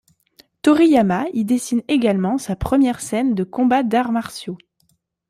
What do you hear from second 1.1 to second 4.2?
y dessine également sa première scène de combat d'arts